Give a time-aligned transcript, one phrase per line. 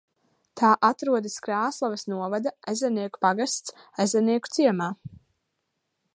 [0.59, 3.77] Tā atrodas Krāslavas novada Ezernieku pagasts
[4.07, 4.91] Ezernieku ciemā.